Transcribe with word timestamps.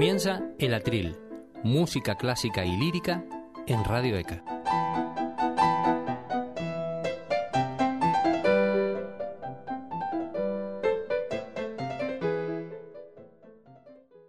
Comienza 0.00 0.40
El 0.58 0.72
Atril, 0.72 1.14
música 1.62 2.16
clásica 2.16 2.64
y 2.64 2.74
lírica 2.74 3.22
en 3.66 3.84
Radio 3.84 4.16
ECA. 4.16 4.42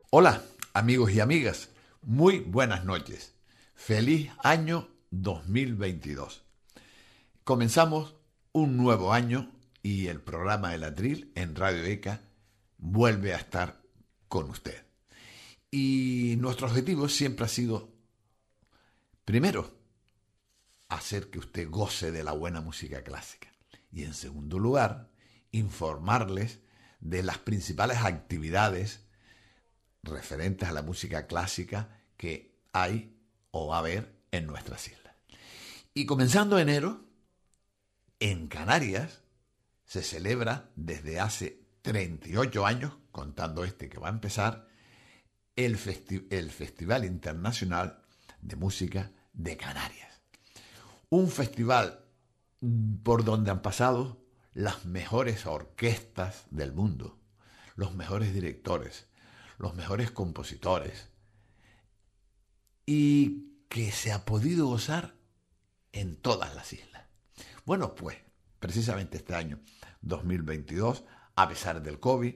Hola, 0.10 0.42
amigos 0.73 1.11
y 1.14 1.21
amigas. 1.21 1.70
Muy 2.01 2.39
buenas 2.39 2.83
noches. 2.83 3.33
Feliz 3.74 4.29
año 4.43 4.89
2022. 5.11 6.43
Comenzamos 7.46 8.18
un 8.51 8.75
nuevo 8.75 9.14
año 9.14 9.50
y 9.82 10.07
el 10.07 10.19
programa 10.19 10.75
El 10.75 10.83
Atril 10.83 11.32
en 11.36 11.56
Radio 11.56 11.86
ECA 11.86 12.19
vuelve 12.78 13.33
a 13.33 13.38
estar 13.38 13.82
con 14.28 14.50
usted. 14.50 14.90
Y 15.71 16.36
nuestro 16.38 16.68
objetivo 16.68 17.07
siempre 17.07 17.46
ha 17.46 17.48
sido, 17.48 17.89
primero, 19.24 19.74
hacer 20.89 21.29
que 21.29 21.39
usted 21.39 21.70
goce 21.70 22.12
de 22.12 22.25
la 22.25 22.34
buena 22.34 22.60
música 22.60 23.04
clásica. 23.04 23.50
Y 23.93 24.04
en 24.04 24.14
segundo 24.14 24.60
lugar, 24.60 25.10
informarles 25.52 26.60
de 27.00 27.24
las 27.24 27.38
principales 27.38 28.00
actividades 28.00 29.06
referentes 30.04 30.68
a 30.68 30.74
la 30.74 30.82
música 30.82 31.26
clásica 31.28 32.02
que 32.17 32.59
hay 32.73 33.17
o 33.52 33.67
va 33.67 33.78
a 33.78 33.80
haber 33.80 34.14
en 34.31 34.48
nuestras 34.48 34.88
islas. 34.88 35.16
Y 35.94 36.06
comenzando 36.06 36.59
enero, 36.59 37.06
en 38.20 38.48
Canarias 38.48 39.22
se 39.86 40.03
celebra 40.03 40.70
desde 40.76 41.20
hace 41.20 41.66
38 41.82 42.66
años, 42.66 42.94
contando 43.12 43.64
este 43.64 43.90
que 43.90 44.00
va 44.00 44.08
a 44.08 44.12
empezar, 44.12 44.70
el, 45.56 45.78
el 46.30 46.52
Festival 46.52 47.06
Internacional 47.06 48.02
de 48.42 48.56
Música 48.56 49.12
de 49.34 49.58
Canarias. 49.58 50.22
Un 51.10 51.30
festival 51.30 52.06
por 53.04 53.24
donde 53.24 53.52
han 53.52 53.62
pasado 53.62 54.24
las 54.54 54.86
mejores 54.86 55.46
orquestas 55.46 56.46
del 56.52 56.74
mundo, 56.74 57.20
los 57.76 57.96
mejores 57.96 58.34
directores, 58.34 59.08
los 59.58 59.76
mejores 59.76 60.12
compositores, 60.12 61.10
y 62.86 63.66
que 63.70 63.92
se 63.92 64.12
ha 64.12 64.26
podido 64.26 64.68
gozar 64.68 65.16
en 65.94 66.18
todas 66.18 66.56
las 66.56 66.74
islas. 66.74 67.04
Bueno, 67.66 67.96
pues 67.96 68.18
precisamente 68.60 69.18
este 69.18 69.36
año 69.36 69.60
2022, 70.02 71.06
a 71.36 71.48
pesar 71.48 71.82
del 71.82 72.00
COVID, 72.00 72.36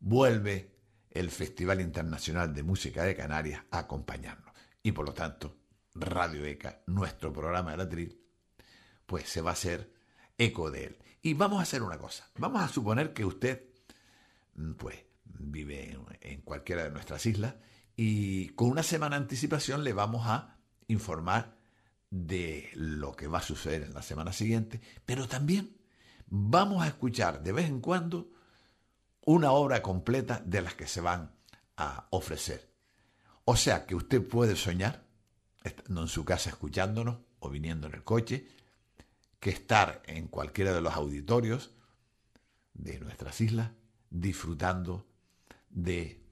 vuelve 0.00 0.77
el 1.18 1.30
Festival 1.30 1.80
Internacional 1.80 2.54
de 2.54 2.62
Música 2.62 3.02
de 3.02 3.16
Canarias 3.16 3.64
a 3.72 3.78
acompañarnos. 3.80 4.54
Y 4.82 4.92
por 4.92 5.04
lo 5.04 5.12
tanto, 5.12 5.56
Radio 5.94 6.44
ECA, 6.44 6.82
nuestro 6.86 7.32
programa 7.32 7.72
de 7.72 7.76
la 7.76 7.88
TRI, 7.88 8.22
pues 9.04 9.28
se 9.28 9.40
va 9.40 9.50
a 9.50 9.54
hacer 9.54 9.92
eco 10.36 10.70
de 10.70 10.84
él. 10.84 10.98
Y 11.20 11.34
vamos 11.34 11.58
a 11.58 11.62
hacer 11.62 11.82
una 11.82 11.98
cosa. 11.98 12.30
Vamos 12.36 12.62
a 12.62 12.68
suponer 12.68 13.12
que 13.12 13.24
usted, 13.24 13.64
mm, 14.54 14.74
pues, 14.74 14.96
vive 15.24 15.98
en 16.20 16.42
cualquiera 16.42 16.84
de 16.84 16.90
nuestras 16.90 17.26
islas 17.26 17.54
y 17.96 18.50
con 18.50 18.70
una 18.70 18.84
semana 18.84 19.16
de 19.16 19.22
anticipación 19.22 19.82
le 19.82 19.92
vamos 19.92 20.24
a 20.24 20.56
informar 20.86 21.58
de 22.10 22.70
lo 22.74 23.16
que 23.16 23.26
va 23.26 23.38
a 23.38 23.42
suceder 23.42 23.82
en 23.82 23.94
la 23.94 24.02
semana 24.02 24.32
siguiente, 24.32 24.80
pero 25.04 25.26
también 25.26 25.76
vamos 26.28 26.82
a 26.82 26.88
escuchar 26.88 27.42
de 27.42 27.52
vez 27.52 27.66
en 27.66 27.80
cuando 27.80 28.30
una 29.28 29.52
obra 29.52 29.82
completa 29.82 30.42
de 30.46 30.62
las 30.62 30.74
que 30.74 30.86
se 30.86 31.02
van 31.02 31.30
a 31.76 32.06
ofrecer. 32.12 32.72
O 33.44 33.56
sea 33.56 33.84
que 33.84 33.94
usted 33.94 34.26
puede 34.26 34.56
soñar, 34.56 35.04
estando 35.62 36.00
en 36.00 36.08
su 36.08 36.24
casa 36.24 36.48
escuchándonos 36.48 37.18
o 37.38 37.50
viniendo 37.50 37.88
en 37.88 37.94
el 37.94 38.04
coche, 38.04 38.48
que 39.38 39.50
estar 39.50 40.00
en 40.06 40.28
cualquiera 40.28 40.72
de 40.72 40.80
los 40.80 40.94
auditorios 40.94 41.72
de 42.72 42.98
nuestras 43.00 43.38
islas 43.42 43.72
disfrutando 44.08 45.06
de 45.68 46.24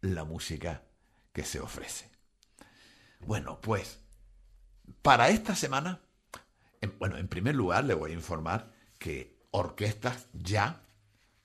la 0.00 0.22
música 0.22 0.84
que 1.32 1.42
se 1.42 1.58
ofrece. 1.58 2.08
Bueno, 3.18 3.60
pues 3.60 3.98
para 5.02 5.28
esta 5.30 5.56
semana, 5.56 6.02
bueno, 7.00 7.16
en 7.16 7.26
primer 7.26 7.56
lugar 7.56 7.82
le 7.82 7.94
voy 7.94 8.12
a 8.12 8.14
informar 8.14 8.72
que 9.00 9.44
orquestas 9.50 10.28
ya 10.34 10.83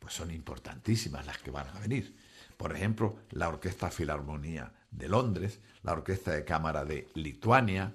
son 0.10 0.32
importantísimas 0.32 1.26
las 1.26 1.38
que 1.38 1.52
van 1.52 1.68
a 1.68 1.80
venir. 1.80 2.16
Por 2.58 2.76
ejemplo, 2.76 3.20
la 3.32 3.50
Orquesta 3.50 3.90
Filarmonía 3.90 4.72
de 4.92 5.08
Londres, 5.08 5.60
la 5.84 5.94
Orquesta 5.94 6.32
de 6.32 6.44
Cámara 6.44 6.84
de 6.84 7.08
Lituania, 7.14 7.94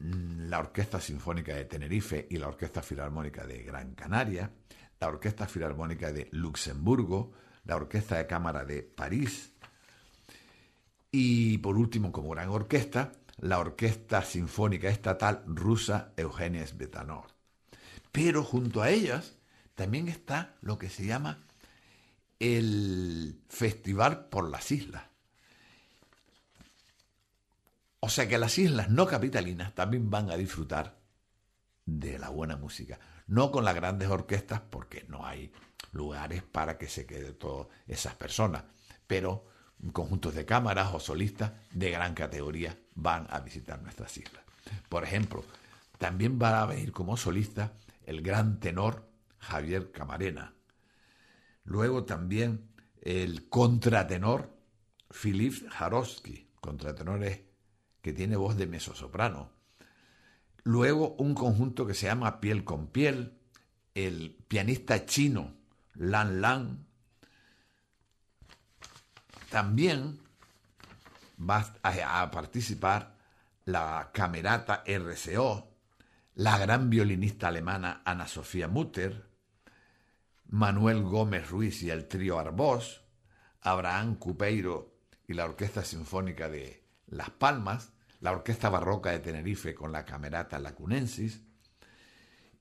mm, 0.00 0.48
la 0.48 0.60
Orquesta 0.60 1.00
Sinfónica 1.00 1.54
de 1.54 1.64
Tenerife 1.64 2.26
y 2.30 2.36
la 2.36 2.48
Orquesta 2.48 2.82
Filarmónica 2.82 3.46
de 3.46 3.62
Gran 3.62 3.94
Canaria, 3.94 4.50
la 5.00 5.08
Orquesta 5.08 5.46
Filarmónica 5.46 6.12
de 6.12 6.28
Luxemburgo, 6.32 7.32
la 7.64 7.76
Orquesta 7.76 8.16
de 8.16 8.26
Cámara 8.26 8.64
de 8.64 8.82
París 8.82 9.52
y 11.10 11.58
por 11.58 11.76
último, 11.76 12.12
como 12.12 12.30
gran 12.30 12.50
orquesta, 12.50 13.12
la 13.38 13.58
Orquesta 13.58 14.22
Sinfónica 14.22 14.88
Estatal 14.88 15.42
Rusa 15.46 16.12
Eugenia 16.16 16.66
Svetanov. 16.66 17.24
Pero 18.12 18.44
junto 18.44 18.82
a 18.82 18.90
ellas 18.90 19.37
también 19.78 20.08
está 20.08 20.56
lo 20.60 20.76
que 20.76 20.90
se 20.90 21.06
llama 21.06 21.38
el 22.40 23.40
Festival 23.48 24.26
por 24.28 24.50
las 24.50 24.72
Islas. 24.72 25.04
O 28.00 28.08
sea 28.08 28.26
que 28.26 28.38
las 28.38 28.58
islas 28.58 28.90
no 28.90 29.06
capitalinas 29.06 29.76
también 29.76 30.10
van 30.10 30.32
a 30.32 30.36
disfrutar 30.36 30.98
de 31.86 32.18
la 32.18 32.28
buena 32.28 32.56
música. 32.56 32.98
No 33.28 33.52
con 33.52 33.64
las 33.64 33.76
grandes 33.76 34.08
orquestas, 34.08 34.60
porque 34.68 35.04
no 35.08 35.24
hay 35.24 35.52
lugares 35.92 36.42
para 36.42 36.76
que 36.76 36.88
se 36.88 37.06
quede 37.06 37.32
todas 37.32 37.68
esas 37.86 38.16
personas, 38.16 38.64
pero 39.06 39.46
conjuntos 39.92 40.34
de 40.34 40.44
cámaras 40.44 40.92
o 40.92 40.98
solistas 40.98 41.52
de 41.70 41.92
gran 41.92 42.14
categoría 42.14 42.76
van 42.96 43.28
a 43.30 43.38
visitar 43.38 43.80
nuestras 43.80 44.16
islas. 44.16 44.42
Por 44.88 45.04
ejemplo, 45.04 45.44
también 45.98 46.36
va 46.40 46.62
a 46.62 46.66
venir 46.66 46.90
como 46.90 47.16
solista 47.16 47.74
el 48.06 48.22
gran 48.22 48.58
tenor 48.58 49.07
Javier 49.38 49.92
Camarena. 49.92 50.54
Luego 51.64 52.04
también 52.04 52.70
el 53.02 53.48
contratenor 53.48 54.56
Filip 55.10 55.68
Jarowski, 55.70 56.50
contratenores 56.60 57.40
que 58.02 58.12
tiene 58.12 58.36
voz 58.36 58.56
de 58.56 58.66
mezzosoprano. 58.66 59.50
Luego 60.64 61.14
un 61.18 61.34
conjunto 61.34 61.86
que 61.86 61.94
se 61.94 62.06
llama 62.06 62.40
Piel 62.40 62.64
con 62.64 62.88
Piel, 62.88 63.38
el 63.94 64.36
pianista 64.48 65.06
chino 65.06 65.54
Lan 65.94 66.40
Lan. 66.40 66.86
También 69.50 70.20
va 71.38 71.74
a 71.82 72.30
participar 72.30 73.16
la 73.64 74.10
camerata 74.12 74.84
RCO, 74.86 75.68
la 76.34 76.58
gran 76.58 76.90
violinista 76.90 77.48
alemana 77.48 78.02
Ana 78.04 78.26
Sofía 78.26 78.68
Mutter, 78.68 79.27
Manuel 80.48 81.02
Gómez 81.02 81.50
Ruiz 81.50 81.82
y 81.82 81.90
el 81.90 82.08
trío 82.08 82.38
Arbós, 82.38 83.02
Abraham 83.60 84.16
Cupeiro 84.16 84.98
y 85.26 85.34
la 85.34 85.44
Orquesta 85.44 85.84
Sinfónica 85.84 86.48
de 86.48 86.84
Las 87.06 87.30
Palmas, 87.30 87.92
la 88.20 88.32
Orquesta 88.32 88.70
Barroca 88.70 89.10
de 89.10 89.20
Tenerife 89.20 89.74
con 89.74 89.92
la 89.92 90.04
camerata 90.04 90.58
Lacunensis 90.58 91.42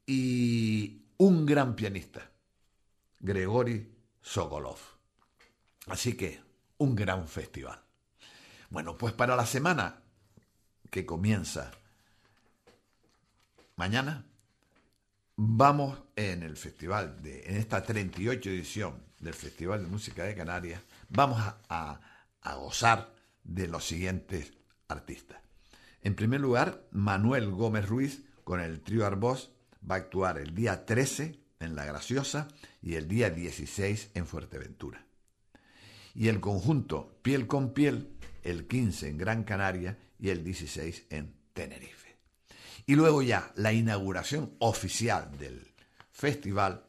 y 0.06 1.06
un 1.18 1.46
gran 1.46 1.76
pianista, 1.76 2.30
Gregory 3.20 3.96
Sokolov. 4.22 4.80
Así 5.88 6.16
que 6.16 6.42
un 6.78 6.96
gran 6.96 7.28
festival. 7.28 7.82
Bueno, 8.70 8.98
pues 8.98 9.14
para 9.14 9.36
la 9.36 9.46
semana 9.46 10.04
que 10.92 11.06
comienza 11.06 11.72
mañana, 13.78 14.26
vamos 15.38 16.00
en 16.16 16.44
el 16.44 16.58
festival, 16.58 17.22
de, 17.22 17.44
en 17.46 17.56
esta 17.56 17.84
38 17.84 18.50
edición 18.50 19.04
del 19.20 19.36
Festival 19.36 19.84
de 19.84 19.90
Música 19.90 20.24
de 20.24 20.36
Canarias, 20.36 20.82
vamos 21.10 21.40
a, 21.70 22.02
gozar 22.56 23.14
de 23.44 23.68
los 23.68 23.86
siguientes 23.86 24.54
artistas. 24.88 25.40
En 26.02 26.16
primer 26.16 26.40
lugar, 26.40 26.88
Manuel 26.92 27.52
Gómez 27.52 27.88
Ruiz 27.88 28.24
con 28.44 28.62
el 28.62 28.82
trío 28.82 29.06
Arbós 29.06 29.52
va 29.90 29.96
a 29.96 29.98
actuar 30.00 30.38
el 30.38 30.56
día 30.56 30.86
13 30.86 31.40
en 31.60 31.76
La 31.76 31.86
Graciosa 31.86 32.48
y 32.82 32.96
el 32.96 33.08
día 33.08 33.30
16 33.30 34.12
en 34.14 34.26
Fuerteventura. 34.26 35.06
Y 36.16 36.30
el 36.30 36.40
conjunto 36.40 37.20
Piel 37.22 37.48
con 37.48 37.74
Piel 37.74 38.18
el 38.44 38.66
15 38.66 39.10
en 39.10 39.18
Gran 39.18 39.44
Canaria 39.44 39.98
y 40.18 40.30
el 40.30 40.44
16 40.44 41.08
en 41.10 41.36
Tenerife. 41.54 41.97
Y 42.88 42.96
luego 42.96 43.22
ya 43.22 43.52
la 43.56 43.72
inauguración 43.72 44.56
oficial 44.58 45.38
del 45.38 45.72
Festival 46.12 46.84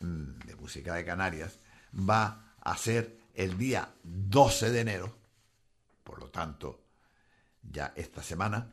mm, 0.00 0.40
de 0.46 0.56
Música 0.56 0.94
de 0.94 1.04
Canarias 1.04 1.60
va 1.94 2.54
a 2.60 2.76
ser 2.76 3.16
el 3.34 3.56
día 3.56 3.88
12 4.02 4.70
de 4.70 4.80
enero 4.80 5.18
por 6.08 6.20
lo 6.20 6.30
tanto, 6.30 6.86
ya 7.70 7.92
esta 7.94 8.22
semana, 8.22 8.72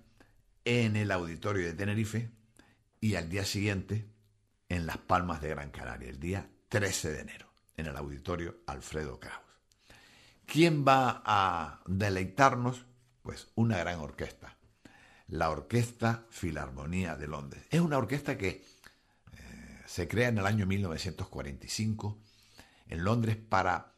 en 0.64 0.96
el 0.96 1.12
auditorio 1.12 1.66
de 1.66 1.74
Tenerife 1.74 2.32
y 3.02 3.16
al 3.16 3.30
día 3.30 3.44
siguiente 3.44 4.08
en 4.70 4.86
Las 4.86 5.00
Palmas 5.00 5.42
de 5.42 5.50
Gran 5.50 5.70
Canaria, 5.70 6.08
el 6.08 6.18
día 6.18 6.50
13 6.70 7.12
de 7.12 7.20
enero, 7.20 7.50
en 7.76 7.88
el 7.88 7.98
auditorio 7.98 8.60
Alfredo 8.68 9.20
Kraus. 9.20 9.44
¿Quién 10.46 10.86
va 10.88 11.22
a 11.26 11.82
deleitarnos? 11.88 12.86
Pues 13.22 13.50
una 13.56 13.80
gran 13.80 14.00
orquesta, 14.00 14.55
la 15.38 15.50
Orquesta 15.50 16.26
Filarmonía 16.30 17.16
de 17.16 17.28
Londres. 17.28 17.64
Es 17.70 17.82
una 17.82 17.98
orquesta 17.98 18.38
que 18.38 18.48
eh, 18.48 18.64
se 19.86 20.08
crea 20.08 20.30
en 20.30 20.38
el 20.38 20.46
año 20.46 20.66
1945 20.66 22.18
en 22.88 23.04
Londres 23.04 23.36
para 23.38 23.94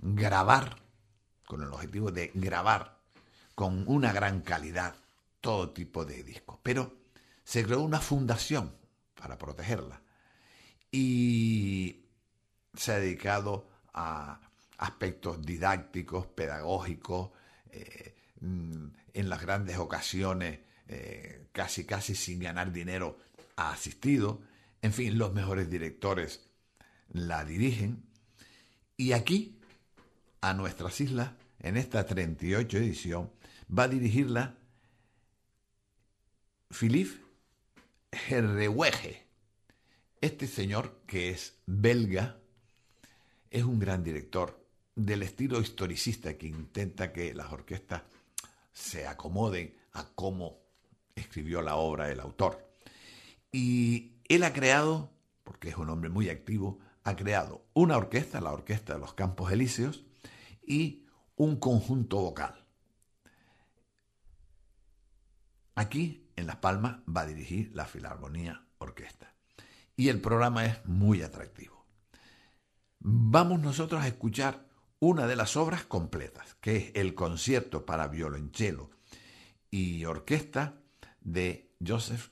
grabar, 0.00 0.82
con 1.46 1.62
el 1.62 1.68
objetivo 1.68 2.10
de 2.10 2.30
grabar 2.34 2.98
con 3.54 3.84
una 3.86 4.12
gran 4.12 4.40
calidad 4.40 4.94
todo 5.40 5.70
tipo 5.70 6.04
de 6.04 6.22
discos. 6.22 6.58
Pero 6.62 6.96
se 7.44 7.64
creó 7.64 7.82
una 7.82 8.00
fundación 8.00 8.74
para 9.14 9.38
protegerla 9.38 10.02
y 10.90 12.06
se 12.74 12.92
ha 12.92 12.98
dedicado 12.98 13.68
a 13.92 14.40
aspectos 14.78 15.42
didácticos, 15.42 16.26
pedagógicos, 16.26 17.30
eh, 17.70 18.14
mm, 18.40 18.86
en 19.14 19.28
las 19.28 19.40
grandes 19.40 19.78
ocasiones, 19.78 20.60
eh, 20.92 21.48
casi 21.52 21.84
casi 21.84 22.14
sin 22.14 22.40
ganar 22.40 22.72
dinero, 22.72 23.18
ha 23.56 23.72
asistido. 23.72 24.42
En 24.82 24.92
fin, 24.92 25.16
los 25.16 25.32
mejores 25.32 25.70
directores 25.70 26.48
la 27.12 27.44
dirigen. 27.44 28.04
Y 28.96 29.12
aquí, 29.12 29.58
a 30.40 30.54
nuestras 30.54 31.00
islas, 31.00 31.32
en 31.60 31.76
esta 31.76 32.04
38 32.04 32.76
edición, 32.78 33.30
va 33.66 33.84
a 33.84 33.88
dirigirla 33.88 34.58
Philippe 36.70 37.20
Herrewege. 38.10 39.26
Este 40.20 40.46
señor, 40.46 41.00
que 41.06 41.30
es 41.30 41.54
belga, 41.66 42.38
es 43.50 43.64
un 43.64 43.78
gran 43.78 44.04
director 44.04 44.62
del 44.94 45.22
estilo 45.22 45.60
historicista 45.60 46.36
que 46.36 46.46
intenta 46.46 47.12
que 47.12 47.34
las 47.34 47.50
orquestas 47.50 48.02
se 48.72 49.06
acomoden 49.06 49.74
a 49.92 50.08
cómo 50.14 50.61
escribió 51.14 51.62
la 51.62 51.76
obra 51.76 52.10
el 52.10 52.20
autor. 52.20 52.74
Y 53.50 54.16
él 54.28 54.44
ha 54.44 54.52
creado, 54.52 55.12
porque 55.44 55.68
es 55.68 55.76
un 55.76 55.90
hombre 55.90 56.10
muy 56.10 56.28
activo, 56.28 56.78
ha 57.04 57.16
creado 57.16 57.66
una 57.74 57.96
orquesta, 57.96 58.40
la 58.40 58.52
Orquesta 58.52 58.94
de 58.94 59.00
los 59.00 59.14
Campos 59.14 59.52
Elíseos, 59.52 60.04
y 60.64 61.06
un 61.36 61.56
conjunto 61.56 62.18
vocal. 62.18 62.64
Aquí, 65.74 66.30
en 66.36 66.46
Las 66.46 66.56
Palmas, 66.56 67.00
va 67.08 67.22
a 67.22 67.26
dirigir 67.26 67.70
la 67.74 67.86
Filarmonía 67.86 68.66
Orquesta. 68.78 69.34
Y 69.96 70.08
el 70.08 70.20
programa 70.20 70.66
es 70.66 70.84
muy 70.86 71.22
atractivo. 71.22 71.86
Vamos 73.00 73.60
nosotros 73.60 74.02
a 74.02 74.06
escuchar 74.06 74.66
una 75.00 75.26
de 75.26 75.34
las 75.34 75.56
obras 75.56 75.84
completas, 75.84 76.54
que 76.60 76.76
es 76.76 76.92
el 76.94 77.14
concierto 77.14 77.84
para 77.84 78.06
violonchelo 78.06 78.90
y 79.70 80.04
orquesta 80.04 80.81
de 81.24 81.74
Joseph 81.84 82.30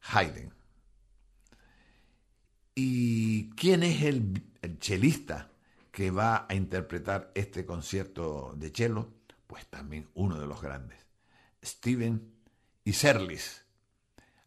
Haydn. 0.00 0.52
¿Y 2.74 3.50
quién 3.50 3.82
es 3.82 4.02
el, 4.02 4.42
chelista 4.78 5.50
que 5.90 6.10
va 6.10 6.46
a 6.48 6.54
interpretar 6.54 7.32
este 7.34 7.64
concierto 7.64 8.54
de 8.56 8.70
cello? 8.70 9.12
Pues 9.46 9.66
también 9.66 10.10
uno 10.14 10.38
de 10.38 10.46
los 10.46 10.60
grandes, 10.60 10.98
Steven 11.64 12.34
Iserlis. 12.84 13.64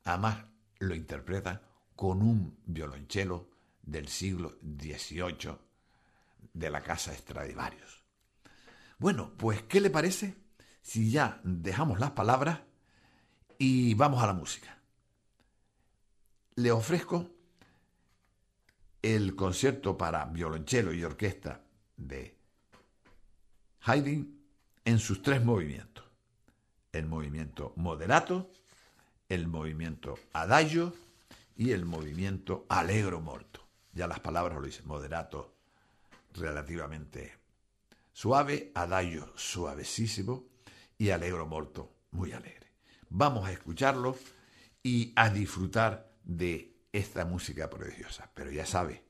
Además, 0.04 0.46
lo 0.80 0.94
interpreta 0.94 1.62
con 1.96 2.22
un 2.22 2.60
violonchelo 2.66 3.50
del 3.82 4.08
siglo 4.08 4.58
XVIII 4.62 5.58
de 6.54 6.70
la 6.70 6.82
casa 6.82 7.14
Stradivarius. 7.14 8.04
Bueno, 9.00 9.34
pues, 9.38 9.64
¿qué 9.64 9.82
le 9.82 9.90
parece 9.90 10.36
si 10.82 11.10
ya 11.10 11.42
dejamos 11.44 12.00
las 12.00 12.12
palabras 12.12 12.60
y 13.60 13.94
vamos 13.94 14.24
a 14.24 14.28
la 14.28 14.34
música? 14.34 14.76
Le 16.56 16.72
ofrezco 16.72 17.30
el 19.02 19.36
concierto 19.36 19.98
para 19.98 20.26
violonchelo 20.26 20.94
y 20.94 21.04
orquesta 21.04 21.62
de 21.96 22.36
Haydn 23.82 24.40
en 24.86 25.00
sus 25.00 25.22
tres 25.22 25.44
movimientos. 25.44 26.06
El 26.92 27.06
movimiento 27.06 27.74
moderato, 27.76 28.50
el 29.28 29.48
movimiento 29.48 30.18
adagio 30.34 30.96
y 31.56 31.72
el 31.72 31.86
movimiento 31.86 32.66
allegro 32.70 33.22
molto. 33.22 33.62
Ya 33.94 34.08
las 34.08 34.22
palabras 34.22 34.58
lo 34.58 34.66
dicen, 34.66 34.88
moderato, 34.88 35.54
relativamente 36.34 37.34
suave, 38.14 38.72
adagio 38.74 39.34
suavecísimo 39.36 40.46
y 40.98 41.10
alegro 41.10 41.46
molto 41.46 41.92
muy 42.12 42.32
alegre. 42.32 42.69
Vamos 43.10 43.48
a 43.48 43.52
escucharlo 43.52 44.18
y 44.84 45.14
a 45.16 45.30
disfrutar 45.30 46.14
de 46.24 46.78
esta 46.92 47.26
música 47.26 47.70
prodigiosa. 47.70 48.32
Pero 48.34 48.52
ya 48.52 48.66
sabe, 48.66 49.04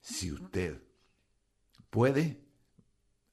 si 0.00 0.32
usted 0.32 0.82
puede, 1.90 2.40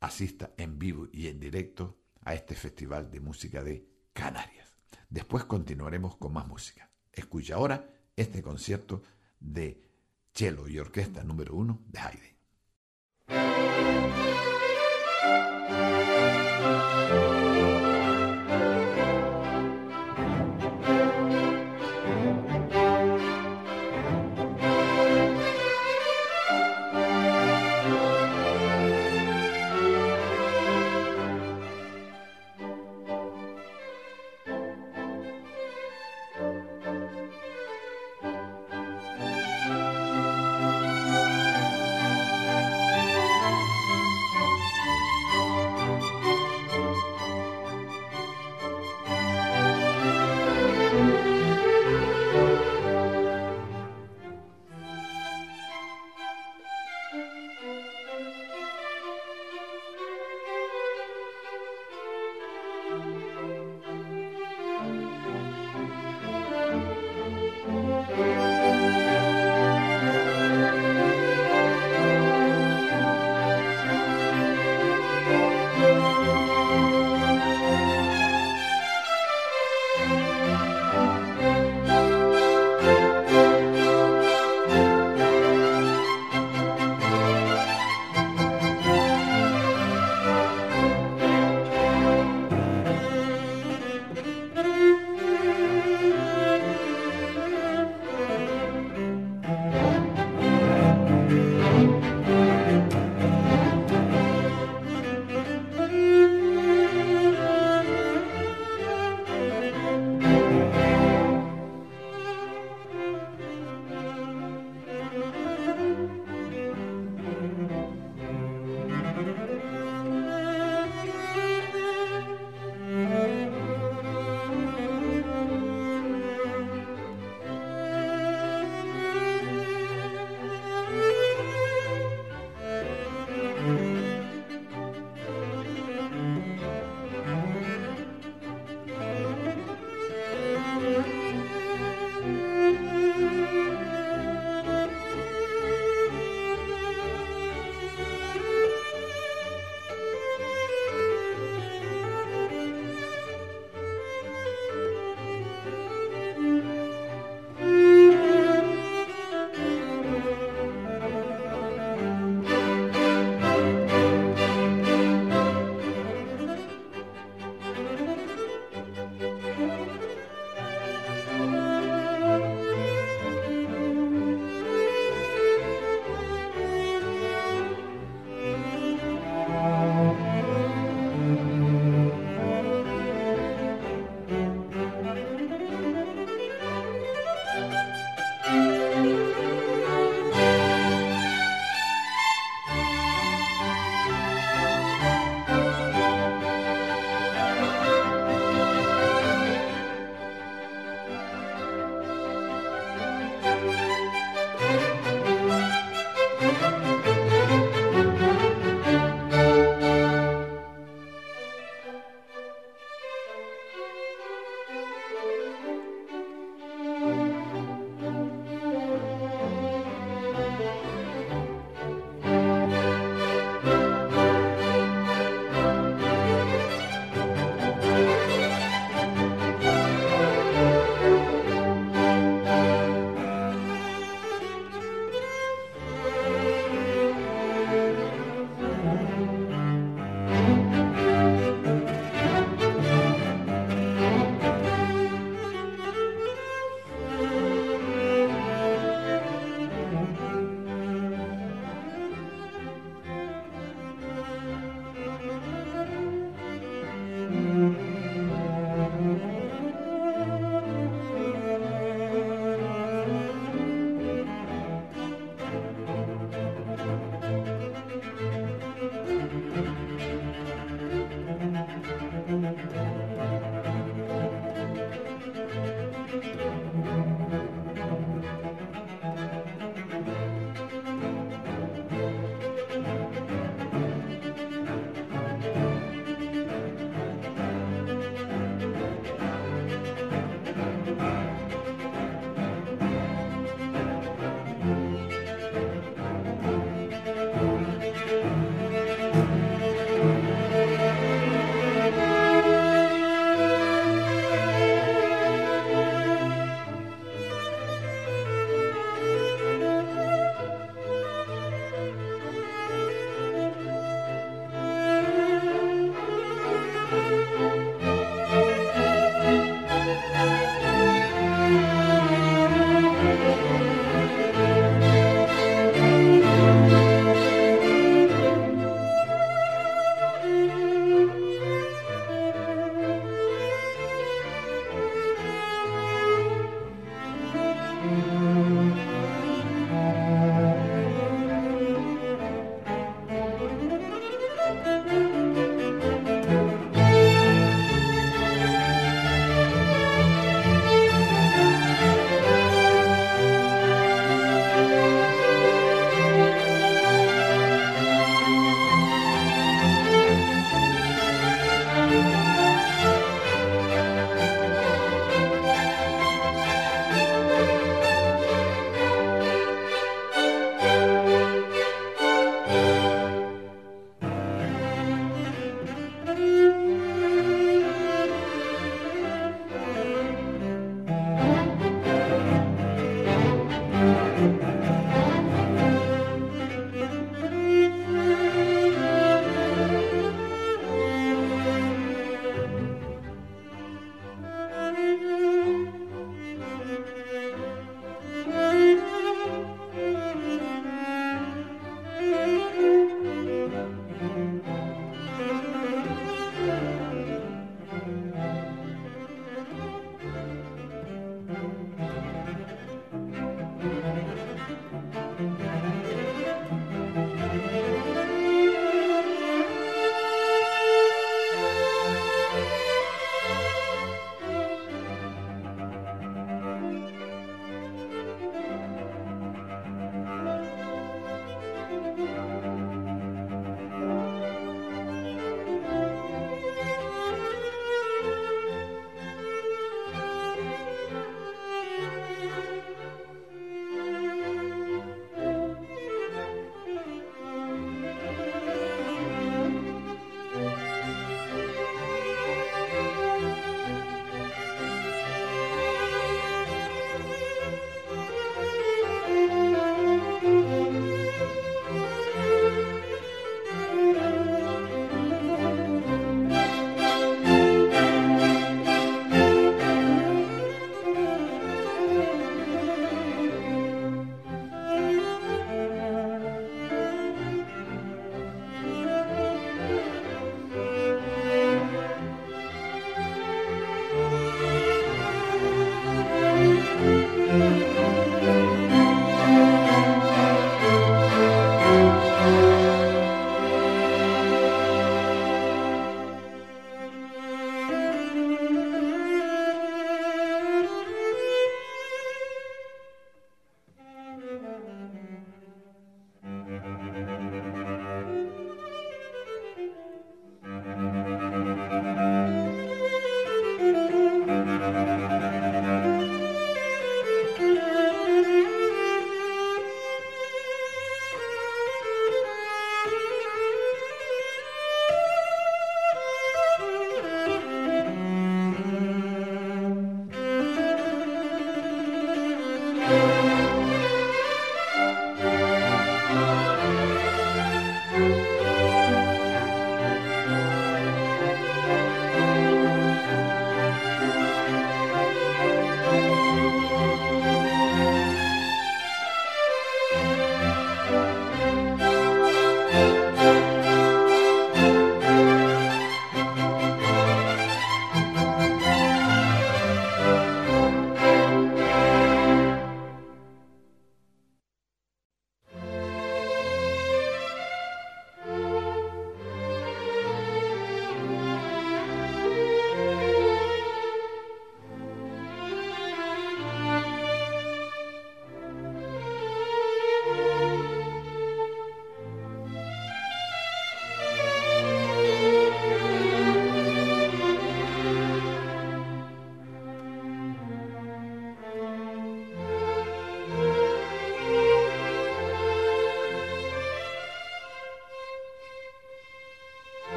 asista 0.00 0.52
en 0.56 0.78
vivo 0.78 1.08
y 1.12 1.28
en 1.28 1.40
directo 1.40 1.98
a 2.24 2.34
este 2.34 2.54
Festival 2.54 3.10
de 3.10 3.20
Música 3.20 3.62
de 3.62 3.88
Canarias. 4.12 4.74
Después 5.08 5.44
continuaremos 5.44 6.16
con 6.16 6.32
más 6.34 6.46
música. 6.46 6.90
Escucha 7.12 7.54
ahora 7.54 7.88
este 8.14 8.42
concierto 8.42 9.02
de 9.40 9.82
cello 10.34 10.68
y 10.68 10.78
orquesta 10.78 11.24
número 11.24 11.54
uno 11.54 11.82
de 11.86 11.98
Haydn. 11.98 12.38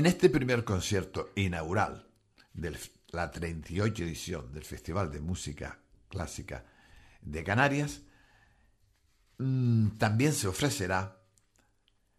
En 0.00 0.06
este 0.06 0.30
primer 0.30 0.64
concierto 0.64 1.28
inaugural 1.34 2.08
de 2.54 2.74
la 3.10 3.30
38 3.30 4.02
edición 4.04 4.50
del 4.50 4.64
Festival 4.64 5.12
de 5.12 5.20
Música 5.20 5.78
Clásica 6.08 6.64
de 7.20 7.44
Canarias, 7.44 8.00
mm, 9.36 9.98
también 9.98 10.32
se 10.32 10.48
ofrecerá 10.48 11.20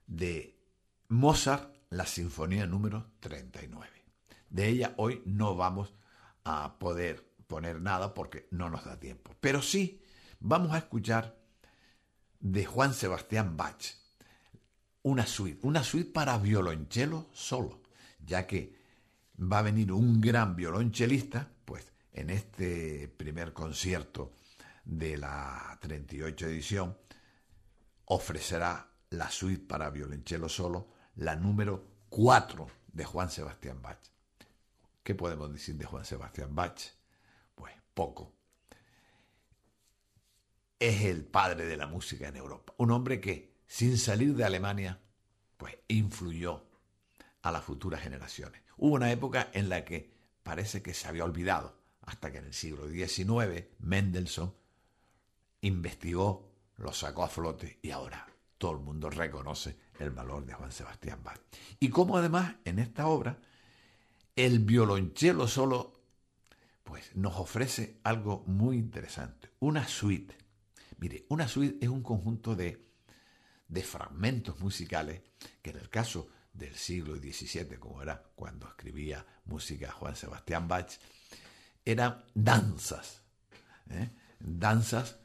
de 0.05 0.61
Mozart 1.07 1.73
la 1.89 2.05
Sinfonía 2.05 2.67
número 2.67 3.13
39. 3.19 3.89
De 4.51 4.67
ella 4.67 4.93
hoy 4.97 5.23
no 5.25 5.55
vamos 5.55 5.91
a 6.43 6.77
poder 6.77 7.33
poner 7.47 7.81
nada 7.81 8.13
porque 8.13 8.47
no 8.51 8.69
nos 8.69 8.85
da 8.85 8.99
tiempo. 8.99 9.35
Pero 9.41 9.63
sí 9.63 10.03
vamos 10.39 10.71
a 10.73 10.77
escuchar 10.77 11.35
de 12.39 12.63
Juan 12.63 12.93
Sebastián 12.93 13.57
Bach 13.57 14.00
una 15.03 15.25
suite, 15.25 15.59
una 15.65 15.83
suite 15.83 16.11
para 16.11 16.37
violonchelo 16.37 17.29
solo, 17.33 17.81
ya 18.25 18.45
que 18.45 18.75
va 19.39 19.59
a 19.59 19.63
venir 19.63 19.91
un 19.91 20.21
gran 20.21 20.55
violonchelista, 20.55 21.49
pues 21.65 21.91
en 22.13 22.29
este 22.29 23.07
primer 23.07 23.53
concierto 23.53 24.33
de 24.83 25.17
la 25.17 25.77
38 25.81 26.47
edición 26.47 26.97
ofrecerá 28.05 28.89
la 29.09 29.29
suite 29.29 29.65
para 29.65 29.89
violonchelo 29.89 30.49
solo, 30.49 30.89
la 31.15 31.35
número 31.35 31.85
4 32.09 32.67
de 32.93 33.05
Juan 33.05 33.29
Sebastián 33.29 33.81
Bach. 33.81 33.99
¿Qué 35.03 35.15
podemos 35.15 35.51
decir 35.51 35.75
de 35.75 35.85
Juan 35.85 36.05
Sebastián 36.05 36.53
Bach? 36.53 36.79
Pues 37.55 37.73
poco. 37.93 38.33
Es 40.79 41.03
el 41.03 41.25
padre 41.25 41.65
de 41.65 41.77
la 41.77 41.87
música 41.87 42.27
en 42.27 42.35
Europa. 42.35 42.73
Un 42.77 42.91
hombre 42.91 43.19
que, 43.19 43.50
sin 43.71 43.97
salir 43.97 44.35
de 44.35 44.43
Alemania, 44.43 44.99
pues 45.55 45.77
influyó 45.87 46.65
a 47.41 47.53
las 47.53 47.63
futuras 47.63 48.01
generaciones. 48.01 48.61
Hubo 48.75 48.95
una 48.95 49.13
época 49.13 49.49
en 49.53 49.69
la 49.69 49.85
que 49.85 50.11
parece 50.43 50.81
que 50.81 50.93
se 50.93 51.07
había 51.07 51.23
olvidado, 51.23 51.77
hasta 52.01 52.33
que 52.33 52.39
en 52.39 52.47
el 52.47 52.53
siglo 52.53 52.89
XIX 52.89 53.67
Mendelssohn 53.79 54.53
investigó, 55.61 56.51
lo 56.75 56.91
sacó 56.91 57.23
a 57.23 57.29
flote 57.29 57.79
y 57.81 57.91
ahora 57.91 58.27
todo 58.57 58.73
el 58.73 58.79
mundo 58.79 59.09
reconoce 59.09 59.77
el 59.99 60.09
valor 60.09 60.45
de 60.45 60.53
Juan 60.53 60.73
Sebastián 60.73 61.23
Bach. 61.23 61.39
Y 61.79 61.87
como 61.91 62.17
además 62.17 62.55
en 62.65 62.77
esta 62.77 63.07
obra 63.07 63.39
el 64.35 64.59
violonchelo 64.59 65.47
solo 65.47 65.93
pues 66.83 67.15
nos 67.15 67.37
ofrece 67.37 68.01
algo 68.03 68.43
muy 68.47 68.75
interesante, 68.75 69.49
una 69.61 69.87
suite. 69.87 70.35
Mire, 70.97 71.25
una 71.29 71.47
suite 71.47 71.77
es 71.79 71.89
un 71.89 72.03
conjunto 72.03 72.53
de, 72.53 72.90
de 73.71 73.81
fragmentos 73.81 74.59
musicales 74.59 75.21
que 75.61 75.71
en 75.71 75.77
el 75.77 75.89
caso 75.89 76.27
del 76.53 76.75
siglo 76.75 77.15
XVII, 77.15 77.77
como 77.79 78.01
era 78.01 78.21
cuando 78.35 78.67
escribía 78.67 79.25
música 79.45 79.91
Juan 79.91 80.15
Sebastián 80.15 80.67
Bach, 80.67 80.91
eran 81.85 82.23
danzas, 82.33 83.21
¿eh? 83.89 84.09
danzas 84.39 85.15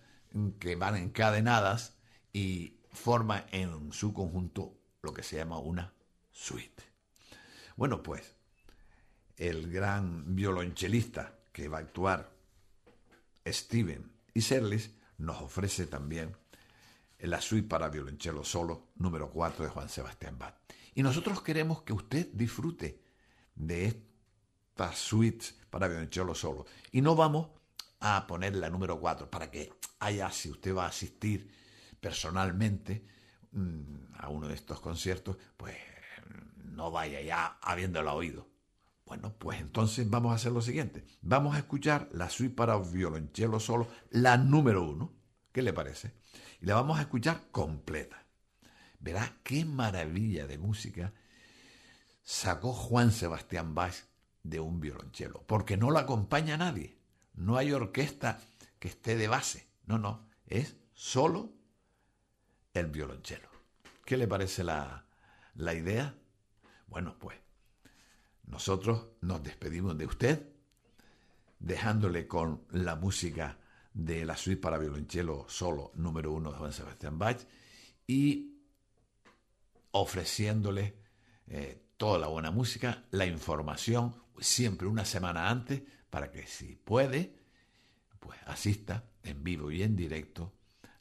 que 0.61 0.77
van 0.77 0.97
encadenadas 0.97 1.95
y 2.33 2.79
forman 2.93 3.45
en 3.51 3.93
su 3.93 4.15
conjunto 4.15 4.79
lo 5.03 5.13
que 5.13 5.25
se 5.25 5.37
llama 5.37 5.59
una 5.59 5.93
suite. 6.31 6.85
Bueno, 7.75 8.03
pues 8.03 8.37
el 9.37 9.71
gran 9.71 10.37
violonchelista 10.37 11.37
que 11.53 11.67
va 11.69 11.79
a 11.79 11.81
actuar, 11.81 12.31
Steven 13.45 14.13
Iserlis, 14.35 14.93
nos 15.19 15.41
ofrece 15.43 15.87
también 15.87 16.37
la 17.19 17.41
suite 17.41 17.69
para 17.69 17.89
violonchelo 17.89 18.45
solo 18.45 18.89
número 18.97 19.31
4 19.31 19.65
de 19.65 19.71
Juan 19.71 19.89
Sebastián 19.89 20.39
Bach. 20.39 20.55
Y 20.95 21.03
nosotros 21.03 21.43
queremos 21.43 21.83
que 21.83 21.93
usted 21.93 22.29
disfrute 22.33 23.03
de 23.55 23.87
estas 23.87 24.99
suites 24.99 25.59
para 25.71 25.89
violonchelo 25.89 26.35
solo. 26.35 26.67
Y 26.93 27.01
no 27.01 27.15
vamos 27.17 27.49
a 28.01 28.27
poner 28.27 28.57
la 28.57 28.71
número 28.71 29.01
4 29.01 29.31
para 29.31 29.51
que 29.51 29.73
haya, 29.99 30.31
si 30.31 30.51
usted 30.51 30.75
va 30.75 30.85
a 30.85 30.89
asistir 30.89 31.51
personalmente 32.01 33.07
mm, 33.53 34.15
a 34.19 34.29
uno 34.29 34.49
de 34.49 34.55
estos 34.55 34.81
conciertos, 34.81 35.37
pues 35.57 35.77
no 36.65 36.91
vaya 36.91 37.21
ya 37.23 37.59
habiéndola 37.63 38.13
oído. 38.13 38.47
Bueno, 39.07 39.35
pues 39.39 39.61
entonces 39.61 40.09
vamos 40.11 40.33
a 40.33 40.35
hacer 40.35 40.53
lo 40.53 40.61
siguiente. 40.61 41.05
Vamos 41.23 41.55
a 41.55 41.59
escuchar 41.59 42.09
la 42.13 42.29
suite 42.29 42.55
para 42.55 42.77
violonchelo 42.77 43.61
solo, 43.61 43.89
la 44.11 44.37
número 44.37 44.83
uno. 44.83 45.13
¿Qué 45.53 45.63
le 45.63 45.73
parece? 45.73 46.13
La 46.67 46.75
vamos 46.75 46.99
a 46.99 47.03
escuchar 47.03 47.43
completa. 47.53 48.27
Verá 48.99 49.37
qué 49.45 49.65
maravilla 49.65 50.49
de 50.49 50.59
música 50.59 51.13
sacó 52.25 52.73
Juan 52.73 53.13
Sebastián 53.13 53.77
Bach 53.77 53.95
de 54.43 54.59
un 54.59 54.81
violonchelo, 54.81 55.45
porque 55.47 55.77
no 55.77 55.93
la 55.93 56.01
acompaña 56.01 56.57
nadie. 56.57 56.99
No 57.35 57.57
hay 57.57 57.71
orquesta 57.71 58.41
que 58.81 58.89
esté 58.89 59.17
de 59.17 59.29
base. 59.29 59.69
No, 59.87 59.99
no, 59.99 60.27
es 60.49 60.75
solo 60.93 61.53
el 62.75 62.87
violonchelo. 62.89 63.49
¿Qué 64.05 64.17
le 64.17 64.27
parece 64.27 64.65
la, 64.65 65.07
la 65.55 65.73
idea? 65.73 66.17
Bueno, 66.89 67.17
pues 67.21 67.39
nosotros 68.45 69.07
nos 69.21 69.41
despedimos 69.41 69.97
de 69.97 70.07
usted, 70.07 70.49
dejándole 71.61 72.27
con 72.27 72.65
la 72.73 72.97
música 72.97 73.57
de 73.97 74.27
la 74.27 74.37
suite 74.37 74.61
para 74.61 74.77
violonchelo 74.77 75.47
solo 75.49 75.91
número 75.95 76.31
uno 76.31 76.53
de 76.53 76.59
Juan 76.59 76.73
Sebastián 76.73 77.19
Bach 77.19 77.41
y 78.07 78.61
ofreciéndole 79.93 80.99
eh, 81.47 81.83
toda 81.97 82.19
la 82.19 82.27
buena 82.27 82.51
música, 82.51 83.05
la 83.11 83.25
información, 83.25 84.15
siempre 84.39 84.87
una 84.87 85.07
semana 85.07 85.49
antes, 85.49 85.83
para 86.11 86.31
que 86.31 86.47
si 86.47 86.77
puede, 86.77 87.35
pues 88.21 88.39
asista 88.45 89.05
en 89.23 89.43
vivo 89.43 89.71
y 89.71 89.83
en 89.83 89.97
directo 89.97 90.53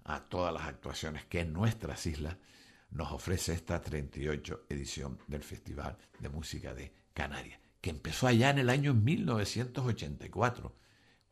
a 0.05 0.23
todas 0.23 0.53
las 0.53 0.63
actuaciones 0.63 1.25
que 1.25 1.41
en 1.41 1.51
nuestras 1.51 2.05
islas 2.05 2.37
nos 2.91 3.11
ofrece 3.11 3.53
esta 3.53 3.81
38 3.81 4.67
edición 4.69 5.19
del 5.27 5.43
Festival 5.43 5.97
de 6.17 6.29
Música 6.29 6.73
de 6.73 6.93
Canarias, 7.13 7.59
que 7.81 7.89
empezó 7.89 8.27
allá 8.27 8.51
en 8.51 8.59
el 8.59 8.69
año 8.69 8.93
1984, 8.93 10.84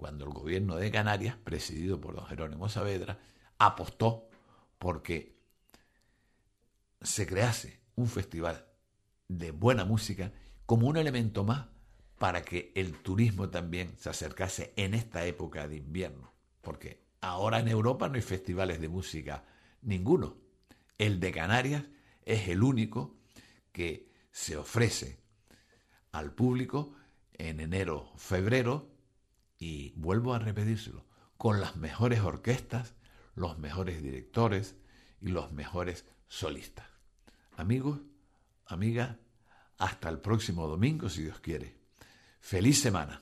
cuando 0.04 0.26
el 0.26 0.34
gobierno 0.34 0.76
de 0.76 0.92
Canarias, 0.92 1.38
presidido 1.46 2.02
por 2.02 2.18
don 2.18 2.26
Jerónimo 2.26 2.68
Saavedra, 2.68 3.20
apostó 3.58 4.28
porque 4.78 5.40
se 7.02 7.26
crease 7.26 7.80
un 7.96 8.08
festival 8.08 8.66
de 9.30 9.52
buena 9.52 9.86
música 9.86 10.34
como 10.66 10.90
un 10.90 10.98
elemento 10.98 11.46
más 11.46 11.68
para 12.18 12.42
que 12.42 12.74
el 12.76 13.02
turismo 13.02 13.50
también 13.50 13.96
se 13.98 14.10
acercase 14.10 14.74
en 14.76 14.94
esta 14.94 15.26
época 15.26 15.70
de 15.70 15.78
invierno, 15.78 16.34
porque 16.60 17.06
ahora 17.22 17.60
en 17.60 17.70
Europa 17.70 18.10
no 18.10 18.16
hay 18.16 18.22
festivales 18.22 18.82
de 18.82 18.90
música 18.90 19.46
ninguno. 19.84 20.36
El 20.98 21.22
de 21.22 21.32
Canarias 21.32 21.86
es 22.26 22.50
el 22.50 22.62
único 22.62 23.16
que 23.72 24.12
se 24.32 24.58
ofrece 24.58 25.22
al 26.12 26.34
público 26.34 26.94
en 27.32 27.62
enero, 27.62 28.12
febrero, 28.18 28.93
y 29.64 29.94
vuelvo 29.96 30.34
a 30.34 30.40
repetírselo, 30.40 31.06
con 31.38 31.62
las 31.62 31.78
mejores 31.78 32.20
orquestas, 32.20 32.96
los 33.34 33.58
mejores 33.58 34.04
directores 34.04 34.76
y 35.22 35.30
los 35.30 35.54
mejores 35.54 36.06
solistas. 36.28 36.86
Amigos, 37.56 38.02
amigas, 38.66 39.18
hasta 39.78 40.10
el 40.10 40.20
próximo 40.20 40.68
domingo 40.68 41.08
si 41.08 41.24
Dios 41.24 41.40
quiere. 41.40 41.78
Feliz 42.42 42.82
semana. 42.82 43.22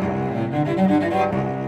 Música 0.81 1.60